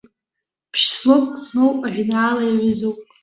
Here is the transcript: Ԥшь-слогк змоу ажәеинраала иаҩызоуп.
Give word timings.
Ԥшь-слогк 0.71 1.33
змоу 1.45 1.73
ажәеинраала 1.85 2.41
иаҩызоуп. 2.45 2.97